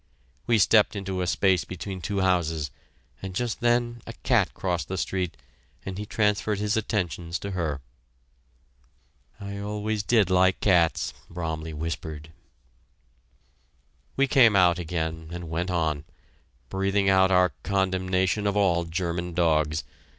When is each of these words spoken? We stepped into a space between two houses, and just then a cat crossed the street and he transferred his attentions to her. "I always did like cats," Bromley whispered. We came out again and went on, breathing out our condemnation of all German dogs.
We 0.47 0.57
stepped 0.57 0.95
into 0.95 1.21
a 1.21 1.27
space 1.27 1.63
between 1.63 2.01
two 2.01 2.21
houses, 2.21 2.71
and 3.21 3.35
just 3.35 3.59
then 3.59 4.01
a 4.07 4.13
cat 4.23 4.51
crossed 4.55 4.87
the 4.87 4.97
street 4.97 5.37
and 5.85 5.99
he 5.99 6.07
transferred 6.07 6.57
his 6.57 6.75
attentions 6.75 7.37
to 7.37 7.51
her. 7.51 7.81
"I 9.39 9.59
always 9.59 10.01
did 10.01 10.31
like 10.31 10.59
cats," 10.59 11.13
Bromley 11.29 11.73
whispered. 11.75 12.31
We 14.15 14.25
came 14.25 14.55
out 14.55 14.79
again 14.79 15.27
and 15.31 15.51
went 15.51 15.69
on, 15.69 16.05
breathing 16.69 17.07
out 17.07 17.29
our 17.29 17.53
condemnation 17.61 18.47
of 18.47 18.57
all 18.57 18.85
German 18.85 19.35
dogs. 19.35 19.83